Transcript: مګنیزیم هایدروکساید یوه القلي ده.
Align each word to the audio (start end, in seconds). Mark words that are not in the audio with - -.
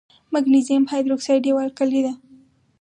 مګنیزیم 0.33 0.83
هایدروکساید 0.91 1.43
یوه 1.49 1.61
القلي 1.67 2.01
ده. 2.05 2.13